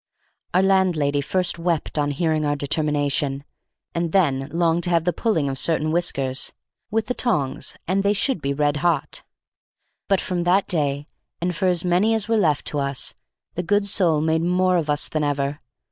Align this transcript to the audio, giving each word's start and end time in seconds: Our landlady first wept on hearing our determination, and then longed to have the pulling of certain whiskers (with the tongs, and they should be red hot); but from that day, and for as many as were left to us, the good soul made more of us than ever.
Our 0.55 0.63
landlady 0.63 1.21
first 1.21 1.59
wept 1.59 1.99
on 1.99 2.09
hearing 2.09 2.43
our 2.43 2.55
determination, 2.55 3.43
and 3.93 4.11
then 4.11 4.49
longed 4.51 4.83
to 4.85 4.89
have 4.89 5.03
the 5.03 5.13
pulling 5.13 5.47
of 5.47 5.59
certain 5.59 5.91
whiskers 5.91 6.53
(with 6.89 7.05
the 7.05 7.13
tongs, 7.13 7.77
and 7.87 8.01
they 8.01 8.11
should 8.13 8.41
be 8.41 8.51
red 8.51 8.77
hot); 8.77 9.21
but 10.07 10.19
from 10.19 10.43
that 10.43 10.67
day, 10.67 11.07
and 11.39 11.55
for 11.55 11.67
as 11.67 11.85
many 11.85 12.15
as 12.15 12.27
were 12.27 12.35
left 12.35 12.65
to 12.69 12.79
us, 12.79 13.13
the 13.53 13.61
good 13.61 13.85
soul 13.85 14.21
made 14.21 14.41
more 14.41 14.77
of 14.77 14.89
us 14.89 15.07
than 15.07 15.23
ever. 15.23 15.61